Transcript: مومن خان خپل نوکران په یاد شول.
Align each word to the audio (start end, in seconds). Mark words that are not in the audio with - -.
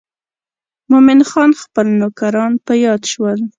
مومن 0.89 1.19
خان 1.29 1.51
خپل 1.61 1.85
نوکران 2.01 2.53
په 2.65 2.73
یاد 2.85 3.01
شول. 3.11 3.39